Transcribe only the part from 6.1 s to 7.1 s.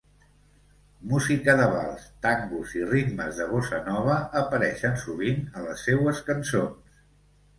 cançons.